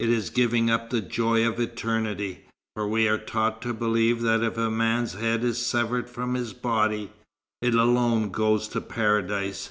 [0.00, 2.44] It is giving up the joy of eternity.
[2.74, 6.52] For we are taught to believe that if a man's head is severed from his
[6.52, 7.12] body,
[7.62, 9.70] it alone goes to Paradise.